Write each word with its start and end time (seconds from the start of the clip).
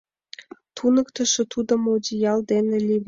Туныктышо 0.75 1.43
тудым 1.53 1.81
одеял 1.93 2.39
дене 2.51 2.75
леведе. 2.87 2.99